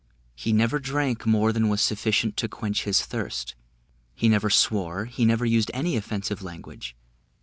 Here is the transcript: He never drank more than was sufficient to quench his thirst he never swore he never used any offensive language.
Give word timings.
He 0.33 0.51
never 0.51 0.79
drank 0.79 1.27
more 1.27 1.53
than 1.53 1.69
was 1.69 1.79
sufficient 1.79 2.35
to 2.37 2.47
quench 2.47 2.85
his 2.85 3.05
thirst 3.05 3.53
he 4.15 4.27
never 4.29 4.49
swore 4.49 5.05
he 5.05 5.25
never 5.25 5.45
used 5.45 5.69
any 5.75 5.95
offensive 5.95 6.41
language. 6.41 6.95